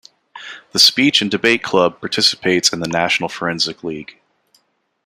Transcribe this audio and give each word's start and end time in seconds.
The 0.71 0.79
Speech 0.79 1.21
and 1.21 1.29
Debate 1.29 1.61
Club 1.61 1.99
participates 1.99 2.73
in 2.73 2.79
the 2.79 2.87
National 2.87 3.29
Forensic 3.29 3.83
League. 3.83 4.17